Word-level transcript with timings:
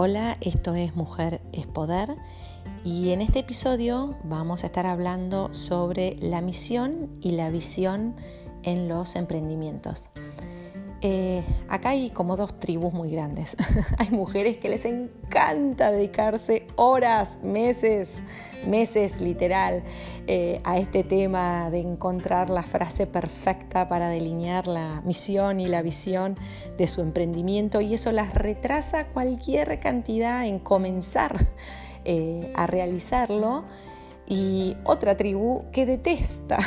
Hola, 0.00 0.36
esto 0.40 0.76
es 0.76 0.94
Mujer 0.94 1.40
es 1.52 1.66
Poder 1.66 2.14
y 2.84 3.10
en 3.10 3.20
este 3.20 3.40
episodio 3.40 4.16
vamos 4.22 4.62
a 4.62 4.68
estar 4.68 4.86
hablando 4.86 5.52
sobre 5.52 6.16
la 6.20 6.40
misión 6.40 7.18
y 7.20 7.32
la 7.32 7.50
visión 7.50 8.14
en 8.62 8.86
los 8.86 9.16
emprendimientos. 9.16 10.08
Eh, 11.00 11.44
acá 11.68 11.90
hay 11.90 12.10
como 12.10 12.36
dos 12.36 12.58
tribus 12.58 12.92
muy 12.92 13.10
grandes. 13.10 13.56
hay 13.98 14.10
mujeres 14.10 14.58
que 14.58 14.68
les 14.68 14.84
encanta 14.84 15.92
dedicarse 15.92 16.66
horas, 16.74 17.38
meses, 17.42 18.18
meses 18.66 19.20
literal 19.20 19.84
eh, 20.26 20.60
a 20.64 20.78
este 20.78 21.04
tema 21.04 21.70
de 21.70 21.78
encontrar 21.78 22.50
la 22.50 22.64
frase 22.64 23.06
perfecta 23.06 23.88
para 23.88 24.08
delinear 24.08 24.66
la 24.66 25.00
misión 25.04 25.60
y 25.60 25.66
la 25.66 25.82
visión 25.82 26.36
de 26.76 26.88
su 26.88 27.00
emprendimiento 27.00 27.80
y 27.80 27.94
eso 27.94 28.10
las 28.10 28.34
retrasa 28.34 29.06
cualquier 29.06 29.78
cantidad 29.78 30.46
en 30.46 30.58
comenzar 30.58 31.46
eh, 32.04 32.52
a 32.56 32.66
realizarlo 32.66 33.64
y 34.28 34.76
otra 34.84 35.16
tribu 35.16 35.64
que 35.72 35.86
detesta 35.86 36.58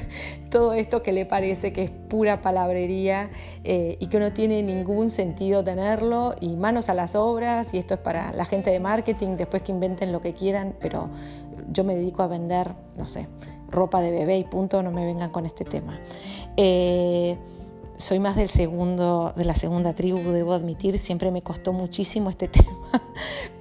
todo 0.50 0.72
esto 0.72 1.02
que 1.02 1.12
le 1.12 1.26
parece 1.26 1.70
que 1.70 1.82
es 1.82 1.90
pura 1.90 2.40
palabrería 2.40 3.30
eh, 3.62 3.98
y 4.00 4.06
que 4.06 4.18
no 4.18 4.32
tiene 4.32 4.62
ningún 4.62 5.10
sentido 5.10 5.62
tenerlo 5.62 6.34
y 6.40 6.56
manos 6.56 6.88
a 6.88 6.94
las 6.94 7.14
obras 7.14 7.74
y 7.74 7.78
esto 7.78 7.94
es 7.94 8.00
para 8.00 8.32
la 8.32 8.46
gente 8.46 8.70
de 8.70 8.80
marketing 8.80 9.36
después 9.36 9.62
que 9.62 9.70
inventen 9.70 10.12
lo 10.12 10.22
que 10.22 10.32
quieran, 10.32 10.74
pero 10.80 11.10
yo 11.70 11.84
me 11.84 11.94
dedico 11.94 12.22
a 12.22 12.26
vender, 12.26 12.74
no 12.96 13.04
sé, 13.04 13.28
ropa 13.68 14.00
de 14.00 14.10
bebé 14.10 14.38
y 14.38 14.44
punto, 14.44 14.82
no 14.82 14.90
me 14.90 15.04
vengan 15.04 15.30
con 15.30 15.44
este 15.44 15.64
tema. 15.64 16.00
Eh, 16.56 17.36
soy 17.98 18.18
más 18.18 18.34
del 18.34 18.48
segundo, 18.48 19.34
de 19.36 19.44
la 19.44 19.54
segunda 19.54 19.92
tribu, 19.92 20.32
debo 20.32 20.54
admitir, 20.54 20.98
siempre 20.98 21.30
me 21.30 21.42
costó 21.42 21.74
muchísimo 21.74 22.30
este 22.30 22.48
tema, 22.48 23.02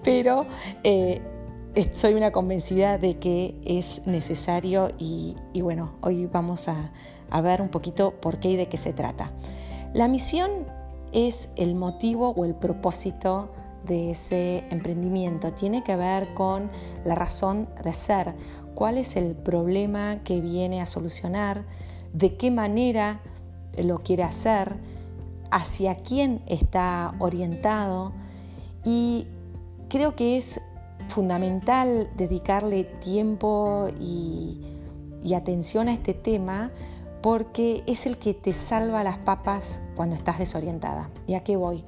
pero 0.01 0.45
eh, 0.83 1.21
soy 1.91 2.13
una 2.13 2.31
convencida 2.31 2.97
de 2.97 3.17
que 3.17 3.59
es 3.65 4.01
necesario 4.05 4.91
y, 4.97 5.35
bueno, 5.61 5.93
hoy 6.01 6.25
vamos 6.25 6.67
a, 6.67 6.91
a 7.29 7.41
ver 7.41 7.61
un 7.61 7.69
poquito 7.69 8.11
por 8.19 8.39
qué 8.39 8.51
y 8.51 8.55
de 8.55 8.67
qué 8.67 8.77
se 8.77 8.93
trata. 8.93 9.31
La 9.93 10.07
misión 10.07 10.49
es 11.11 11.49
el 11.55 11.75
motivo 11.75 12.29
o 12.29 12.45
el 12.45 12.55
propósito 12.55 13.49
de 13.85 14.11
ese 14.11 14.63
emprendimiento. 14.69 15.53
Tiene 15.53 15.83
que 15.83 15.95
ver 15.95 16.33
con 16.33 16.69
la 17.05 17.15
razón 17.15 17.67
de 17.83 17.93
ser, 17.93 18.35
cuál 18.75 18.97
es 18.97 19.15
el 19.15 19.35
problema 19.35 20.23
que 20.23 20.41
viene 20.41 20.81
a 20.81 20.85
solucionar, 20.85 21.65
de 22.13 22.35
qué 22.35 22.51
manera 22.51 23.19
lo 23.77 23.99
quiere 23.99 24.23
hacer, 24.23 24.75
hacia 25.51 25.95
quién 25.95 26.41
está 26.45 27.15
orientado 27.19 28.13
y 28.83 29.27
creo 29.89 30.15
que 30.15 30.37
es 30.37 30.61
fundamental 31.09 32.09
dedicarle 32.15 32.83
tiempo 32.83 33.89
y, 33.99 34.65
atención 35.35 35.87
a 35.89 35.93
este 35.93 36.15
tema 36.15 36.71
porque 37.21 37.83
es 37.85 38.07
el 38.07 38.17
que 38.17 38.33
te 38.33 38.53
salva 38.53 39.03
las 39.03 39.19
papas 39.19 39.79
cuando 39.95 40.15
estás 40.15 40.39
desorientada. 40.39 41.11
¿Y 41.27 41.35
a 41.35 41.43
qué 41.43 41.55
voy? 41.55 41.83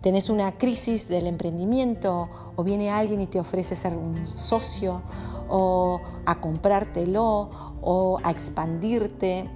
Tenés 0.00 0.28
una 0.28 0.58
crisis 0.58 1.08
del 1.08 1.26
emprendimiento 1.26 2.28
o 2.54 2.62
viene 2.62 2.90
alguien 2.90 3.20
y 3.20 3.26
te 3.26 3.40
ofrece 3.40 3.74
ser 3.74 3.96
un 3.96 4.28
socio 4.36 5.02
o 5.48 6.00
a 6.26 6.40
comprártelo 6.40 7.50
o 7.80 8.20
a 8.22 8.30
expandirte. 8.30 9.48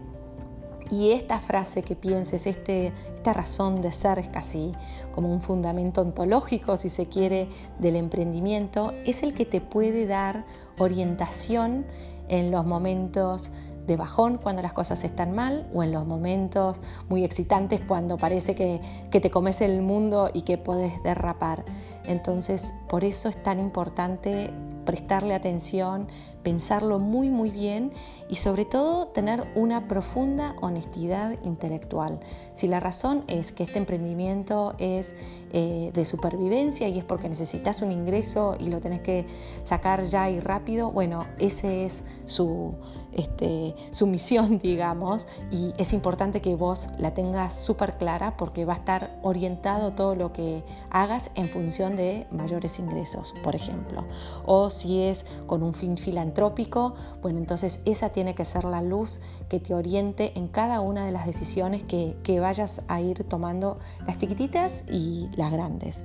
Y 0.90 1.10
esta 1.12 1.40
frase 1.40 1.82
que 1.82 1.96
pienses, 1.96 2.46
este, 2.46 2.92
esta 3.14 3.32
razón 3.32 3.82
de 3.82 3.92
ser 3.92 4.18
es 4.18 4.28
casi 4.28 4.72
como 5.14 5.32
un 5.32 5.40
fundamento 5.40 6.00
ontológico, 6.00 6.76
si 6.76 6.88
se 6.88 7.06
quiere, 7.06 7.48
del 7.78 7.96
emprendimiento, 7.96 8.94
es 9.04 9.22
el 9.22 9.34
que 9.34 9.44
te 9.44 9.60
puede 9.60 10.06
dar 10.06 10.44
orientación 10.78 11.86
en 12.28 12.50
los 12.50 12.64
momentos 12.64 13.50
de 13.88 13.96
bajón 13.96 14.38
cuando 14.38 14.62
las 14.62 14.72
cosas 14.72 15.02
están 15.02 15.32
mal 15.32 15.68
o 15.74 15.82
en 15.82 15.90
los 15.90 16.06
momentos 16.06 16.80
muy 17.08 17.24
excitantes 17.24 17.80
cuando 17.80 18.16
parece 18.18 18.54
que, 18.54 18.80
que 19.10 19.20
te 19.20 19.30
comes 19.30 19.60
el 19.60 19.82
mundo 19.82 20.30
y 20.32 20.42
que 20.42 20.58
puedes 20.58 21.02
derrapar. 21.02 21.64
Entonces, 22.04 22.74
por 22.88 23.02
eso 23.02 23.28
es 23.28 23.42
tan 23.42 23.58
importante 23.58 24.52
prestarle 24.88 25.34
atención, 25.34 26.08
pensarlo 26.42 26.98
muy 26.98 27.28
muy 27.28 27.50
bien 27.50 27.92
y 28.30 28.36
sobre 28.36 28.64
todo 28.64 29.08
tener 29.08 29.46
una 29.54 29.86
profunda 29.86 30.54
honestidad 30.62 31.36
intelectual. 31.44 32.20
Si 32.54 32.68
la 32.68 32.80
razón 32.80 33.22
es 33.26 33.52
que 33.52 33.64
este 33.64 33.76
emprendimiento 33.76 34.74
es 34.78 35.14
eh, 35.52 35.90
de 35.92 36.06
supervivencia 36.06 36.88
y 36.88 36.98
es 36.98 37.04
porque 37.04 37.28
necesitas 37.28 37.82
un 37.82 37.92
ingreso 37.92 38.56
y 38.58 38.70
lo 38.70 38.80
tenés 38.80 39.02
que 39.02 39.26
sacar 39.62 40.04
ya 40.04 40.30
y 40.30 40.40
rápido, 40.40 40.90
bueno, 40.90 41.26
esa 41.38 41.70
es 41.70 42.02
su, 42.24 42.72
este, 43.12 43.74
su 43.90 44.06
misión, 44.06 44.58
digamos, 44.62 45.26
y 45.50 45.72
es 45.78 45.92
importante 45.92 46.40
que 46.40 46.54
vos 46.54 46.88
la 46.98 47.14
tengas 47.14 47.54
súper 47.54 47.96
clara 47.96 48.36
porque 48.36 48.64
va 48.64 48.74
a 48.74 48.76
estar 48.76 49.18
orientado 49.22 49.92
todo 49.92 50.14
lo 50.14 50.32
que 50.32 50.64
hagas 50.90 51.30
en 51.34 51.48
función 51.48 51.96
de 51.96 52.26
mayores 52.30 52.78
ingresos, 52.78 53.34
por 53.42 53.54
ejemplo. 53.54 54.04
O 54.46 54.70
si 54.70 55.02
es 55.02 55.26
con 55.46 55.62
un 55.62 55.74
fin 55.74 55.96
filantrópico, 55.96 56.94
bueno, 57.22 57.38
entonces 57.38 57.80
esa 57.84 58.10
tiene 58.10 58.34
que 58.34 58.44
ser 58.44 58.64
la 58.64 58.82
luz 58.82 59.20
que 59.48 59.60
te 59.60 59.74
oriente 59.74 60.32
en 60.36 60.48
cada 60.48 60.80
una 60.80 61.04
de 61.04 61.12
las 61.12 61.26
decisiones 61.26 61.82
que, 61.82 62.16
que 62.22 62.40
vayas 62.40 62.82
a 62.88 63.00
ir 63.00 63.24
tomando, 63.24 63.78
las 64.06 64.18
chiquititas 64.18 64.84
y 64.90 65.28
las 65.36 65.52
grandes. 65.52 66.02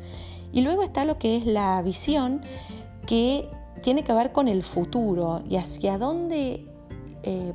Y 0.51 0.61
luego 0.61 0.83
está 0.83 1.03
lo 1.03 1.17
que 1.17 1.35
es 1.35 1.45
la 1.45 1.81
visión, 1.81 2.41
que 3.07 3.49
tiene 3.81 4.03
que 4.03 4.13
ver 4.13 4.31
con 4.31 4.47
el 4.47 4.63
futuro 4.63 5.41
y 5.49 5.57
hacia 5.57 5.97
dónde 5.97 6.72
eh, 7.23 7.53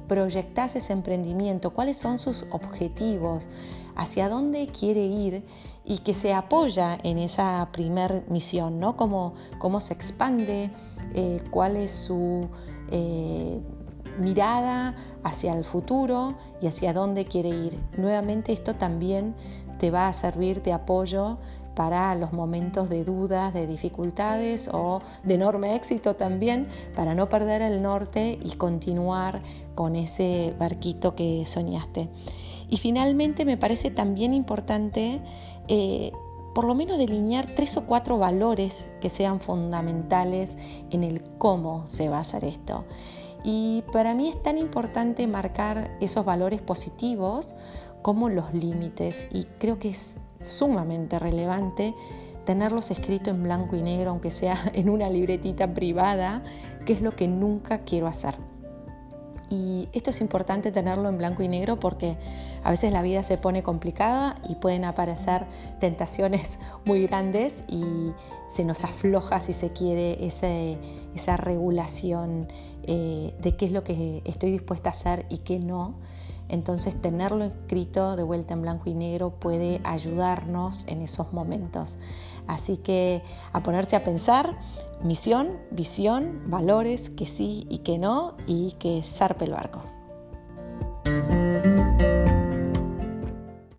ese 0.75 0.93
emprendimiento, 0.93 1.71
cuáles 1.71 1.97
son 1.97 2.19
sus 2.19 2.47
objetivos, 2.51 3.47
hacia 3.97 4.29
dónde 4.29 4.69
quiere 4.69 5.05
ir 5.05 5.45
y 5.85 5.99
que 5.99 6.15
se 6.15 6.33
apoya 6.33 6.99
en 7.03 7.19
esa 7.19 7.69
primer 7.73 8.25
misión, 8.29 8.79
¿no? 8.79 8.97
Cómo, 8.97 9.35
cómo 9.59 9.81
se 9.81 9.95
expande, 9.95 10.71
eh, 11.15 11.43
cuál 11.51 11.77
es 11.77 11.93
su 11.93 12.49
eh, 12.91 13.61
mirada 14.19 14.95
hacia 15.25 15.55
el 15.55 15.65
futuro 15.65 16.35
y 16.61 16.67
hacia 16.67 16.93
dónde 16.93 17.25
quiere 17.25 17.51
ir. 17.51 17.79
Nuevamente 17.97 18.53
esto 18.53 18.75
también 18.75 19.35
te 19.79 19.91
va 19.91 20.09
a 20.09 20.13
servir 20.13 20.63
de 20.63 20.73
apoyo 20.73 21.39
para 21.79 22.13
los 22.17 22.33
momentos 22.33 22.89
de 22.89 23.05
dudas, 23.05 23.55
de 23.55 23.69
dificultades 23.69 24.69
o 24.73 25.01
de 25.23 25.35
enorme 25.35 25.77
éxito 25.77 26.17
también, 26.17 26.67
para 26.97 27.15
no 27.15 27.29
perder 27.29 27.63
el 27.63 27.83
norte 27.83 28.37
y 28.43 28.57
continuar 28.57 29.45
con 29.77 29.95
ese 29.95 30.57
barquito 30.59 31.15
que 31.15 31.47
soñaste. 31.47 32.09
Y 32.69 32.79
finalmente 32.79 33.45
me 33.45 33.57
parece 33.57 33.93
también 33.93 34.35
importante 34.35 35.21
eh, 35.69 36.11
por 36.53 36.65
lo 36.65 36.75
menos 36.75 36.99
delinear 36.99 37.47
tres 37.55 37.77
o 37.77 37.87
cuatro 37.87 38.19
valores 38.19 38.91
que 39.01 39.09
sean 39.09 39.39
fundamentales 39.39 40.57
en 40.91 41.05
el 41.05 41.23
cómo 41.39 41.87
se 41.87 42.09
va 42.09 42.17
a 42.17 42.23
hacer 42.23 42.43
esto. 42.43 42.87
Y 43.45 43.85
para 43.93 44.15
mí 44.15 44.31
es 44.31 44.43
tan 44.43 44.59
importante 44.59 45.29
marcar 45.29 45.97
esos 46.01 46.25
valores 46.25 46.61
positivos 46.61 47.55
como 48.03 48.29
los 48.29 48.53
límites 48.55 49.27
y 49.33 49.45
creo 49.59 49.79
que 49.79 49.91
es 49.91 50.17
sumamente 50.41 51.19
relevante 51.19 51.95
tenerlos 52.45 52.91
escritos 52.91 53.29
en 53.29 53.43
blanco 53.43 53.77
y 53.77 53.83
negro, 53.83 54.11
aunque 54.11 54.31
sea 54.31 54.71
en 54.73 54.89
una 54.89 55.11
libretita 55.11 55.75
privada, 55.75 56.43
que 56.87 56.95
es 56.95 57.03
lo 57.03 57.15
que 57.15 57.29
nunca 57.29 57.81
quiero 57.81 58.07
hacer. 58.07 58.37
Y 59.51 59.89
esto 59.93 60.11
es 60.11 60.21
importante 60.21 60.73
tenerlo 60.73 61.09
en 61.09 61.17
blanco 61.17 61.43
y 61.43 61.49
negro 61.49 61.81
porque 61.81 62.17
a 62.63 62.71
veces 62.71 62.93
la 62.93 63.03
vida 63.03 63.23
se 63.23 63.39
pone 63.39 63.63
complicada 63.63 64.35
y 64.49 64.57
pueden 64.57 64.85
aparecer 64.85 65.47
tentaciones 65.81 66.59
muy 66.85 67.07
grandes 67.07 67.65
y 67.69 68.13
se 68.49 68.65
nos 68.65 68.85
afloja, 68.85 69.41
si 69.41 69.53
se 69.53 69.73
quiere, 69.73 70.27
esa 70.27 71.37
regulación 71.37 72.49
eh, 72.85 73.35
de 73.41 73.57
qué 73.57 73.67
es 73.67 73.73
lo 73.73 73.85
que 73.85 74.23
estoy 74.25 74.51
dispuesta 74.53 74.89
a 74.89 74.93
hacer 74.93 75.27
y 75.29 75.39
qué 75.39 75.59
no. 75.59 75.97
Entonces 76.49 77.01
tenerlo 77.01 77.45
escrito 77.45 78.17
de 78.17 78.23
vuelta 78.23 78.55
en 78.55 78.63
blanco 78.63 78.89
y 78.89 78.95
negro 78.95 79.31
puede 79.31 79.81
ayudarnos 79.85 80.87
en 80.87 81.03
esos 81.03 81.33
momentos. 81.33 81.99
Así 82.47 82.79
que 82.79 83.23
a 83.53 83.63
ponerse 83.63 83.97
a 83.97 84.05
pensar, 84.05 84.59
misión, 85.03 85.59
visión, 85.71 86.43
valores, 86.47 87.11
que 87.11 87.27
sí 87.27 87.67
y 87.69 87.79
que 87.79 87.99
no, 87.99 88.37
y 88.47 88.73
que 88.79 89.03
zarpe 89.03 89.45
el 89.45 89.53
barco. 89.53 89.83